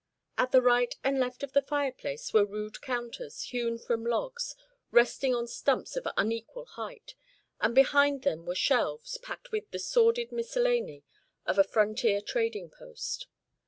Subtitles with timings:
[0.35, 4.55] At the right and left of the fireplace were rude counters, hewn from logs,
[4.89, 7.13] resting on stumps of unequal height,
[7.59, 11.03] and behind them were shelves, packed with the sordid miscellany
[11.45, 13.27] of a frontier trading post.